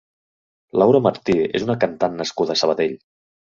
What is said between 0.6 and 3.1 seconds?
Laura Martí és una cantant nascuda a Sabadell.